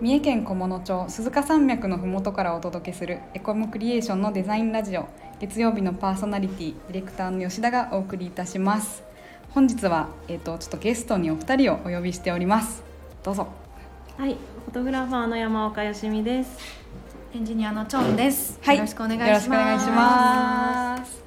[0.00, 5.08] 三重県菰野町鈴鹿山脈のふもとからお届けするエコムクリエーションのデザインラジオ
[5.40, 9.02] 月曜日のパーソナリティディレクターの吉田がお送りいたします
[9.50, 12.84] 本日は、えー、とちょっとゲストにお二人をお呼びしております
[13.24, 13.48] どうぞ
[14.16, 16.58] はい、フォトグラファーの山岡よしみです。
[17.34, 18.58] エンジニアのチョンです。
[18.62, 19.28] はいよろしくお願いします。
[19.28, 21.22] よろしくお願いします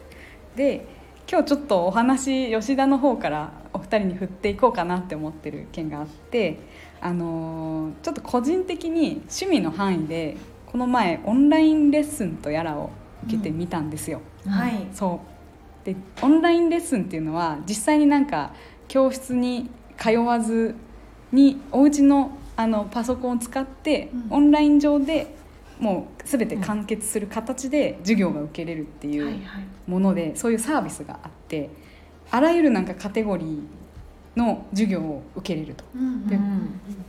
[0.55, 0.85] で
[1.29, 3.60] 今日ちょっとお話吉田の方から
[3.99, 6.59] 人に振っていこうかなって思ってる件があって
[6.99, 10.37] あのーちょっと個人的に趣味の範囲で
[10.67, 12.91] この前オンラインレッスンとやらを
[13.25, 14.87] 受けてみたんですよ、はい。
[14.93, 15.21] そ
[15.83, 18.53] うでオンラインレッスンっていうのは実際になんか
[18.87, 20.75] 教室に通わず
[21.31, 25.33] にお家のあのパソコンを使って、うんオンライン上で
[25.79, 29.41] もう全て完結する形で授業が受けれるっていう。
[29.87, 31.69] もので、そういうサービスがあって
[32.29, 33.61] あらゆるなんかカテゴリー
[34.35, 35.83] の授業を受けれると。
[35.95, 36.39] うんで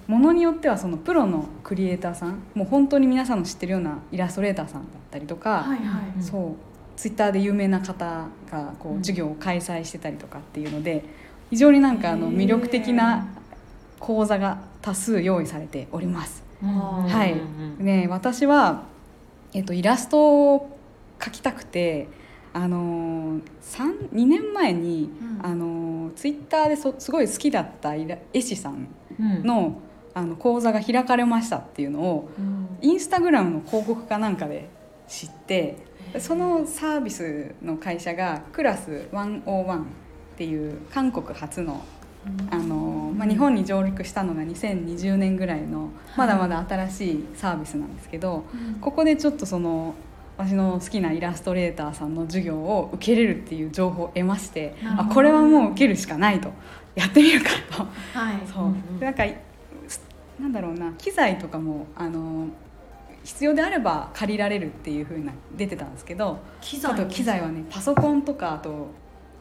[0.08, 6.12] ものによってはそのプロのクリエイターさんもう本当に皆さんの知ってるようなイラストレーターさんだったりとか、はいはい。
[6.16, 11.04] うんそうツイッターで有名な方がこううん授業を開催してたりとかっていうので
[11.50, 13.26] 非常になんかあの魅力的な
[13.98, 16.44] 講座が多数用意されております。
[16.62, 18.84] はいね、私は、
[19.52, 20.78] えっと、イラストを
[21.18, 22.08] 描きたくて
[22.52, 25.46] あのー3 2年前に、うん。
[25.46, 29.80] あのーツイッターですすごい好きだった絵師さんの,、
[30.14, 32.28] あの講座が開かれましたっていうのを
[32.80, 34.68] インスタグラムの広告かなんかで
[35.08, 35.78] 知って
[36.18, 39.84] そのサービスの会社がクラス101っ
[40.36, 41.82] ていう韓国初の
[42.50, 48.44] あの、まあ、日本に上陸したのが2020年ぐらいのまだまだ新しいサービスなんですけど
[48.80, 49.94] ここでちょっとその
[50.38, 56.50] 私の好きなイラストレーターさんの授業を受けれるっていう情報を得ましてあこれはもう受けるしかないと。
[56.94, 57.84] やってみるかと。
[58.18, 58.36] はい。
[58.46, 58.98] そう、うんうん。
[58.98, 59.24] でなんか
[60.40, 60.92] なんだろうな。
[60.98, 62.48] 機材とかもあの
[63.24, 68.88] 必要であれば借りられるっていう風な出てたんですけど機あと機材はねパソコンとかあと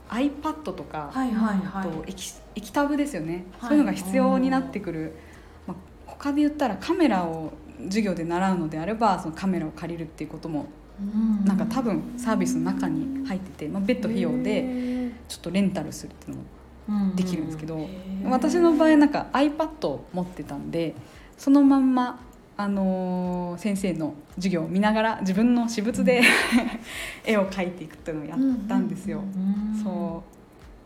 [0.10, 1.90] iPad とか、はいはいあはい。
[1.90, 3.70] と液液タブですよね、はい。
[3.70, 5.16] そういうのが必要になってくる、
[5.68, 7.54] まあ、他で言ったらカメラを
[7.86, 10.68] 授業で習うのであればそのカメラを借りるっていうこともうん
[11.46, 16.38] なんか多分サービスの中に入ってて、まあ、別途費用でちょっとレンタルするっていう
[16.90, 17.88] のもできるんですけど、
[18.26, 20.94] 私の場合なんか iPad を持ってたんで
[21.38, 22.20] そのまんま、
[22.58, 26.22] あのー先生の授業を見ながら自分の私物で
[27.26, 29.24] 絵を描いていくっていうのをやったんですよ。
[29.84, 30.32] そう。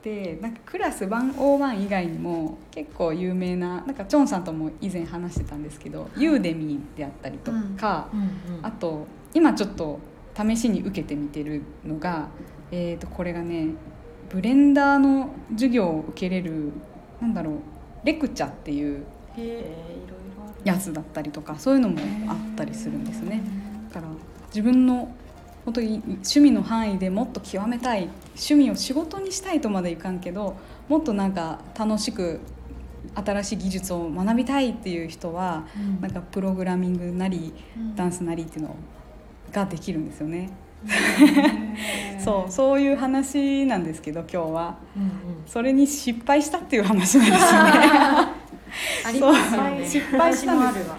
[0.04, 8.08] でなんかクラス101以外にも結構有名ななんかチョンさんとも以前話してたんですけど、ユーデミーであったりとか、
[8.62, 10.00] あと今ちょっと
[10.36, 12.30] 試しに受けてみてるのが、
[12.72, 13.68] えー、とこれがね
[14.30, 16.72] ブレンダーの授業を受けれる
[17.22, 17.56] なんだろう
[18.04, 19.06] レクチャっていう。
[20.64, 23.42] やつだったりとかそういうのもあったりするんですね。
[23.90, 24.12] だから
[24.48, 25.14] 自分の
[25.64, 30.56] 本当に趣味の範囲でもっと極めたい趣味を仕事にしたいとまでいかんけど
[30.90, 32.40] もっとなんか楽しく
[33.16, 38.76] 新しい技術を学びたいっていう人は、うんなんかプログラミングなりうんダンスなりっていうの
[39.56, 40.50] ができるんですよね。
[42.20, 44.78] そうそういう話なんですけど今日は。
[44.96, 45.10] うんうん。
[45.48, 47.72] それに失敗したっていう話なんですよね。
[49.20, 49.36] そう。
[49.86, 50.90] 失敗したんです。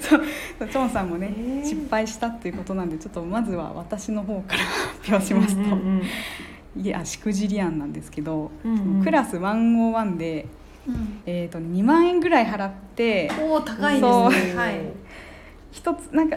[0.08, 0.22] そう。
[0.66, 1.62] チョンさんもね、え。
[1.62, 6.02] ー失敗したっていうことなんでちょっとまずは私の方から発表しますと、うんうん
[6.76, 9.02] いやしくじり案なんですけど、うんうん。
[9.02, 10.46] クラス101で、
[10.86, 11.22] うん。
[11.26, 14.54] えー、と2万円ぐらい払っておお高いですね。
[14.54, 14.80] はい。
[15.72, 16.36] 一つなんか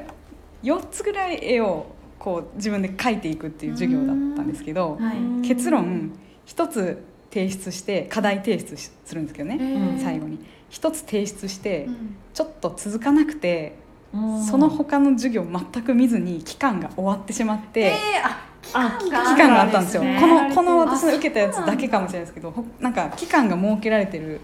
[0.64, 1.88] 4つぐらい絵を
[2.20, 5.48] こう自分で描いていくっていう授業だったんですけど、はい。
[5.48, 6.12] 結論
[6.46, 10.40] 1つ提出して課題提出しするんですけどね、へー最後に。
[10.70, 12.16] 1つ提出して、うん。
[12.34, 13.76] ちょっと続かなくて
[14.14, 14.44] うん。
[14.44, 18.72] その他の授業全く見ずに期間が終わってしまって、えー期
[19.06, 24.40] 期間があったんですよ、ねこのこの私のあ受けたやつだけかもしれないですけどほなんか期間が設けられてる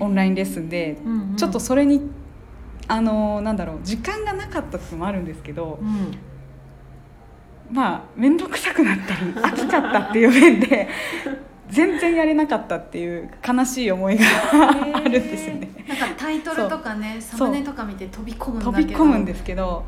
[0.00, 0.98] オンラインレッスンで、
[1.36, 2.10] ちょっとそれに
[2.88, 6.16] あのなんだろう時間がなかったってのもあるんですけど、うん。
[7.70, 10.88] まあ面倒くさくなったり 飽きちゃったっていう面で
[11.70, 14.24] 全然やれなかったっていう悲しい思いが
[14.96, 15.70] あるんですよね。
[15.88, 18.88] なんかタイトルとかねサムネとか見て飛び込むんだ飛けど。
[18.88, 19.84] び込むんですけど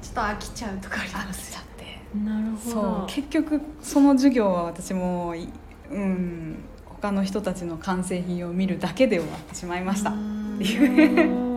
[0.00, 1.52] ちょっと飽きちゃうとかあります。
[1.52, 2.30] 飽きちゃって。
[2.30, 2.82] なるほそう。
[2.82, 5.48] ど結局その授業は私もい
[5.90, 10.10] うん他の人たちの完成品を見るだけで終わってしまいました。
[10.10, 10.54] うん。
[10.56, 11.44] っていう。
[11.44, 11.49] うん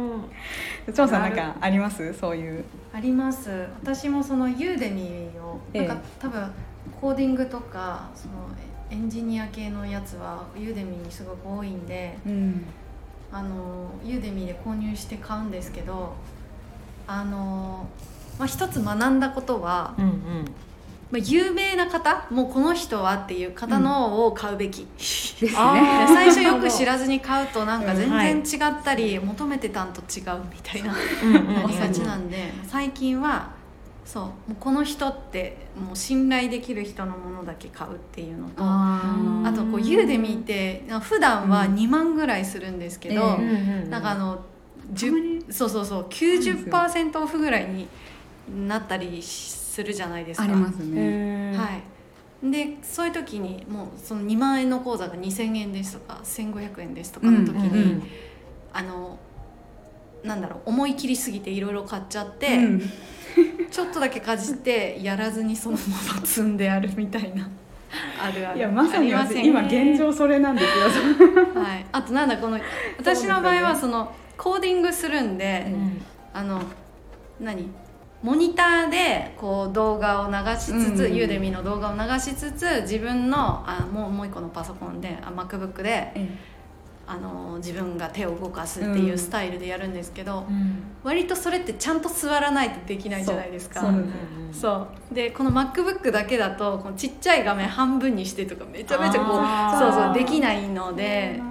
[0.91, 2.13] 張さんなんかあります？
[2.13, 2.63] そういう。
[2.93, 3.67] あります。
[3.81, 5.87] 私もそのユーデミーをええ。
[5.87, 6.51] なんか多分
[6.99, 8.33] コーディングとかその
[8.89, 12.65] エンジニア系のやつはユーデミーにすごく多いんでうん。
[13.31, 16.13] あのユーデミーで購入して買うんですけど
[17.07, 17.87] あの、
[18.37, 20.45] まあ、一つ学んだことは、うんうん
[21.13, 25.51] まあ、有名な方もうこの人はっていう方のを買うべき、ですね。
[25.55, 30.91] あ最初よく知らずに買うとなんかうん全然違ったり、求めてたんと違うみたいな
[31.23, 33.51] うんうん思いがちなんで最近は
[34.03, 43.49] そうもうこの人ってもう信頼できる人のものだけ買うっていうのとああとこうユーデミーって普段は2万ぐらいするんですけど、うんうん
[43.83, 44.43] うんなんかあの
[44.99, 47.87] たまに10そうそうそう90%オフぐらいに
[48.67, 49.21] なったり
[49.73, 50.43] するじゃないですか。
[50.43, 51.51] ありますね。
[51.57, 51.67] は
[52.47, 58.03] い、でそういう時にもうその2万円の口座が2,000円ですとか1,500円ですとかの時に、うんうん。
[58.71, 59.17] あの
[60.23, 62.81] なんだろう思い切りすぎていろいろ買っちゃって、うん。
[63.71, 67.49] ちょっとだけかじってやらずにそのまま積んであるみたいな。
[68.21, 68.59] あるある。
[68.59, 71.59] いやまさに今現状それなんですよ。
[71.59, 72.59] はい、あとなんだこの
[72.99, 76.01] 私の場合はそのコーディングするんで、うん。
[76.31, 76.61] あの
[77.39, 77.67] 何？
[78.23, 86.13] モニターでこう動画を流しつつ、うんユーデミの動画を流しつつ自分のあもうもう一個のパソコンであ MacBook で
[87.05, 90.83] あの自分が手を動かすっていうスタイルでやるんですけど、うん。
[91.03, 93.83] 割とそれってちゃんと座らないとできないじゃないですか。
[94.53, 95.13] そう。
[95.13, 101.41] でこの MacBook だけだとこのちっちゃい画面半分にしてとかめちゃめちゃこうそうそうできないので。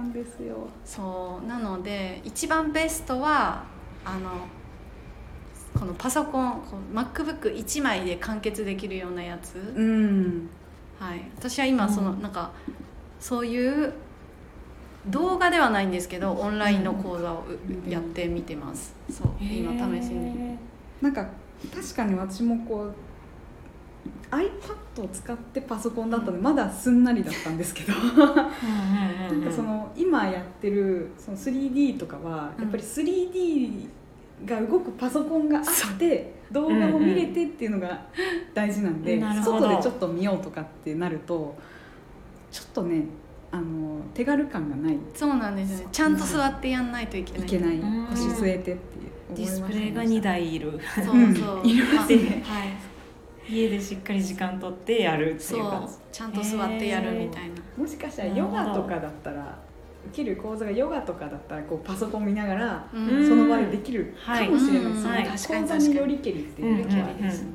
[0.83, 1.47] そう。
[1.47, 3.63] なので一番ベストは
[4.03, 4.47] あの
[5.77, 10.49] このパソコンこう MacBook1 枚で完結できるようなやつ、うん。
[10.99, 12.21] はい、私は今その、うん。
[12.21, 12.51] なんか
[13.19, 13.93] そういう
[15.07, 17.89] 動画ではないんですけどオンラインの講座をううん。
[17.89, 18.95] やってみてます。
[19.09, 19.27] そう。
[19.41, 20.57] 今試しに。
[21.01, 21.27] なんか
[21.73, 22.93] 確かに私もこう
[24.31, 27.93] iPad を使ってパソコンだったのでまだすんなりだったんですけど。
[28.23, 33.87] なんかその今やってるその 3D とかはやっぱり 3D
[34.45, 38.05] が動くパソコンがあって動画を見れてっていうのが
[38.53, 39.59] 大事なんでうんなるほど。
[39.61, 41.55] 外でちょっと見ようとかってなると
[42.51, 43.05] ちょっとね
[43.51, 44.97] あの手軽感がない。
[45.13, 45.87] そうなんですよね。
[45.91, 47.47] ちゃんと座ってやんないといけない。
[47.47, 47.77] いけない。
[47.77, 48.07] うん。
[48.07, 48.77] 腰据えてっていう。
[49.35, 50.79] ディスプレイが2台いる。
[50.95, 51.69] そうそう、うん。
[51.69, 52.69] いるますねはい
[53.51, 55.67] 家でしっかり時間取ってやるってそいう。
[55.67, 57.49] う感ちゃんと座ってやるみたい。
[57.49, 59.59] なもしかしたらヨガとかだったら
[60.07, 63.27] 受ける講座がヨガとかだったらこうパソコン見ながらううん。
[63.27, 64.93] その場合できるかもしれない。
[64.93, 67.51] ですね、はい講座によりけりっていううんキャリですね、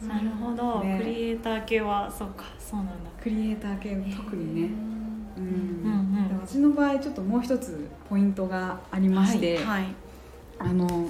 [0.00, 0.98] じなるほど、ね。
[0.98, 2.44] クリエイター系はそうか。
[2.58, 2.92] そうなんだ。
[3.22, 4.70] クリエイター系特にね、
[5.36, 5.44] うん。
[5.44, 9.86] うんうんで私の場合ちょっともう一つポイントがありまして、はい
[10.58, 11.08] あの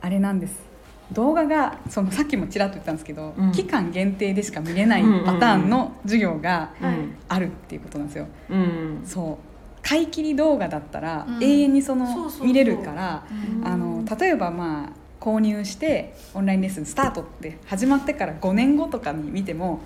[0.00, 0.72] あれなんです。
[1.12, 3.52] 動画がそのさっきもちらっと言ったんですけど、うん。
[3.52, 6.96] 期間限定でしか見れないパターンの授業がはい。
[7.28, 8.26] あるっていうことなんですよ。
[8.50, 9.02] うん。
[9.04, 9.51] そう
[9.82, 11.42] 買い切り動画だったらうん。
[11.42, 13.24] 永遠にその見れるから
[13.60, 13.66] うん。
[13.66, 14.88] あの例えばまあ
[15.20, 19.80] 購入してオンラインレッスンスタートって始まってから5年後とかに見ても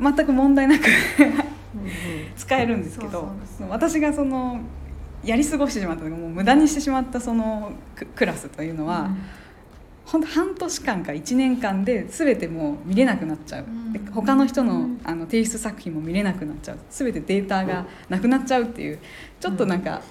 [0.00, 0.14] うん。
[0.14, 1.52] 全く問題なくうん
[2.36, 3.28] 使えるんですけど
[3.68, 4.60] 私がその
[5.24, 9.10] やり過ごしてしまったもう無駄にしてしまったそのククラスというのは、
[10.04, 13.92] ほんと半年間か1年間で全てもう見れなくなっちゃう、うん。
[13.92, 15.00] で他の人のうん。
[15.04, 16.78] あの提出作品も見れなくなっちゃう。
[16.90, 18.98] 全てデータがなくなっちゃうっていう。
[19.40, 20.02] ちょっとなんか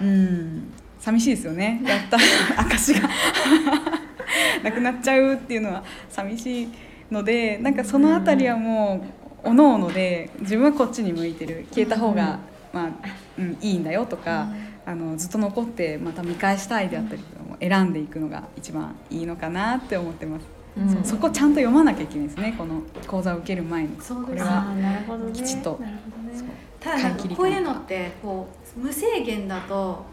[0.00, 0.72] うん。
[0.98, 1.82] 寂しいですよね。
[1.84, 2.16] やった。
[2.62, 3.08] 証が。
[4.62, 6.68] なくなっちゃうっていうのは寂しい
[7.10, 9.04] のでなんかその辺りはも
[9.44, 11.66] うおのおので自分はこっちに向いてる。
[11.70, 12.38] 消えた方が、
[12.72, 12.90] まあ
[13.38, 14.48] うん、いいんだよとか、
[14.86, 20.46] あのずっと残ってまた見返したいであったりとかも選んでいくのが一番いいのかなって思ってます、
[20.76, 20.88] うん。
[20.88, 22.54] そうそこちゃんと読まなきゃいけないですね。
[22.56, 23.96] この講座を受ける前に。
[24.00, 25.32] そうですこれはあーなるほどね。
[25.32, 25.78] きちっと。
[25.80, 25.98] ね。
[26.34, 26.48] そう。
[26.80, 30.04] ただこういうのってこう無制限だと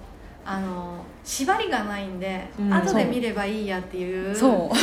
[0.46, 2.74] あの縛りがないんで、うん。
[2.74, 4.76] 後で見ればいいやっていうそう。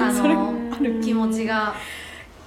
[0.00, 0.54] あの
[1.02, 1.74] 気持ちが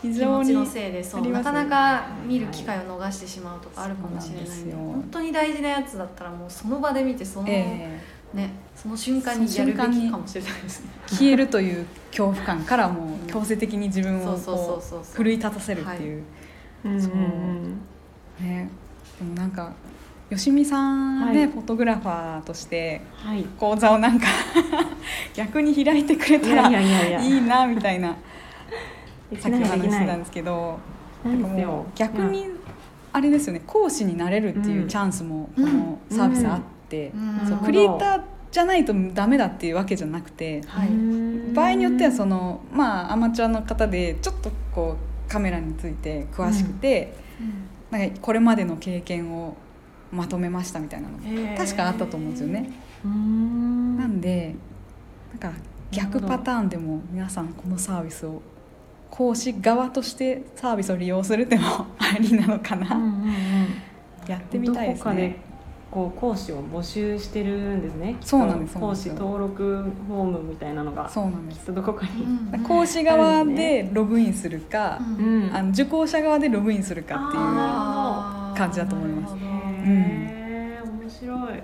[0.02, 4.78] 気非常に持ちのせいでそう、ありますなかなか見る機会を逃してしまうとかあるかもしれないんでそうなんですよ。
[4.78, 8.02] 本当に大事なやつだったらもうその場で見てその、え
[8.34, 10.90] ねその瞬間にやるべきかもしれないですね。
[11.08, 14.38] え消えるという恐怖感からもう強制的に自分を
[15.14, 16.24] 奮い立たせるっていう、
[16.86, 17.14] うんそう。
[18.44, 18.70] ね
[19.20, 19.74] でもなんか
[20.30, 21.48] よしみさんね、はい。
[21.48, 23.44] フォトグラファーとしてはい。
[23.60, 24.28] 講座をなんか
[25.36, 28.16] 逆に開いてくれいたらやいやいなみたいな
[29.40, 30.80] さっき話ししてたんですけど
[31.96, 32.48] 逆に
[33.12, 36.62] あれですよね講師になれるっていうチャンスもこのサービスあっ
[36.94, 37.48] て、うん。
[37.48, 38.22] そうクリエイター
[38.52, 40.90] じゃないとダメだっていうわけじじゃなくてはい。
[40.90, 44.98] うん場合によってはそのまあアマチュアの方でちょっとこ
[45.28, 47.14] うカメラについて詳しくて、
[47.92, 49.56] なんかこれまでの経験を
[50.12, 51.18] まとめましたみたいなの
[51.58, 52.72] 確かあったと思うんですよね。
[53.08, 53.98] ん。
[53.98, 54.56] なんで
[55.40, 55.60] なんか
[55.92, 58.42] 逆パターンでも皆さんこのサービスを
[59.10, 63.28] 講師側としてサービスを利用するってもありなのかな、うんうんうん、
[64.28, 65.53] やってみたいですね。
[65.94, 68.16] こう講師を募集してるんですね。
[68.22, 71.72] そうなんです講師登録フォームみたいなのがそうなんです。
[71.72, 77.44] どこかに、うん、講師側でログインするか、うん、あの受講者側でログインするかっていう
[78.58, 79.36] 感じだと思います。
[79.36, 79.40] うん、
[81.02, 81.62] 面白い。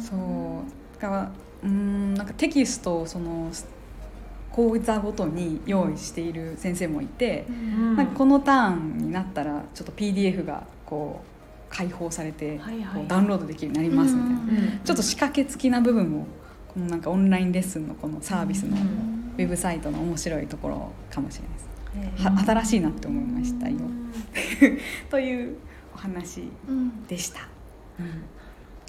[0.00, 1.02] そう。
[1.02, 1.30] だから
[1.64, 3.50] うんなんかテキストをその
[4.52, 11.35] 講座ごとに用意している先生もいて、うん、なんかこのターンになったらちょっと PDF がこう
[11.76, 12.58] 開放されて、
[12.94, 16.26] こうダウンロードできるようになりますみたいな、ちょっと仕掛け付きな部分も
[16.68, 22.24] このなんかオンラインレッスンのこのサービスのウェブサイトの面白いところかもしれないです。
[22.24, 23.76] は新しいなって思いましたよ。
[25.10, 25.56] という
[25.94, 26.48] お話
[27.08, 27.40] でした。
[28.00, 28.22] うん。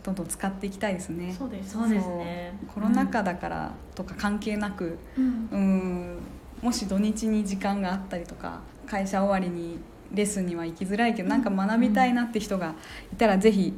[0.01, 1.35] どんどん使っていきたいですね。
[1.37, 2.57] そうですそうですね。
[2.73, 6.17] コロナ禍だからとか関係なく、うん、うん。
[6.61, 9.77] もし土日に時間があったりとか会社終わりに
[10.11, 12.75] レッスンには行きづらいけどなんか学びたいなって人が
[13.13, 13.73] いたら是非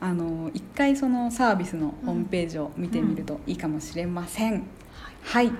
[0.00, 4.54] あの一回そのサービスのホームページを見てみるといいかもしれません。
[4.54, 4.62] うん、
[5.22, 5.54] はい、はい、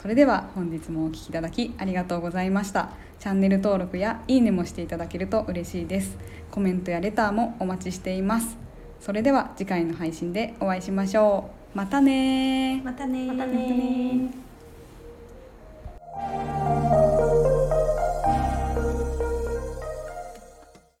[0.00, 2.90] それでは本日もお聴きいただきありがとうございました。
[3.18, 6.16] チャンネル登録やいいねもしていただけると嬉しいです。
[6.50, 8.56] コメントやレターもお待ちしています。
[9.00, 11.76] それでは次回の配信でお会いしましょう。
[11.76, 14.45] またねまたねまたね